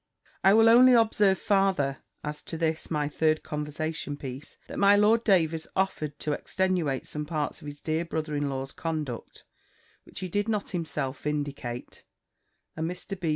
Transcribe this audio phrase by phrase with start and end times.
[0.43, 5.23] I will only observe farther, as to this my third conversation piece, that my Lord
[5.23, 9.43] Davers offered to extenuate some parts of his dear brother in law's conduct,
[10.03, 12.03] which he did not himself vindicate;
[12.75, 13.19] and Mr.
[13.19, 13.29] B.